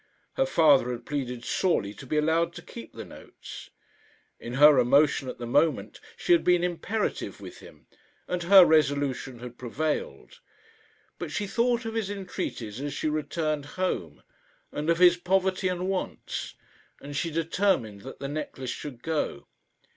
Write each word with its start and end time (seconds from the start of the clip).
Her 0.33 0.47
father 0.47 0.89
had 0.91 1.05
pleaded 1.05 1.45
sorely 1.45 1.93
to 1.93 2.07
be 2.07 2.17
allowed 2.17 2.53
to 2.55 2.63
keep 2.63 2.91
the 2.93 3.05
notes. 3.05 3.69
In 4.39 4.55
her 4.55 4.79
emotion 4.79 5.29
at 5.29 5.37
the 5.37 5.45
moment 5.45 5.99
she 6.17 6.31
had 6.33 6.43
been 6.43 6.63
imperative 6.63 7.39
with 7.39 7.59
him, 7.59 7.85
and 8.27 8.41
her 8.41 8.65
resolution 8.65 9.37
had 9.41 9.59
prevailed. 9.59 10.39
But 11.19 11.29
she 11.31 11.45
thought 11.45 11.85
of 11.85 11.93
his 11.93 12.09
entreaties 12.09 12.81
as 12.81 12.95
she 12.95 13.09
returned 13.09 13.65
home, 13.77 14.23
and 14.71 14.89
of 14.89 14.97
his 14.97 15.17
poverty 15.17 15.67
and 15.67 15.87
wants, 15.87 16.55
and 16.99 17.15
she 17.15 17.29
determined 17.29 18.01
that 18.01 18.17
the 18.17 18.27
necklace 18.27 18.71
should 18.71 19.03
go. 19.03 19.45